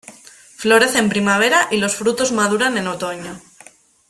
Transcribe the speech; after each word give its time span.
Florece 0.55 0.97
en 0.97 1.09
primavera 1.09 1.67
y 1.69 1.77
los 1.77 1.95
frutos 1.95 2.31
maduran 2.31 2.75
en 2.75 2.87
otoño. 2.87 3.39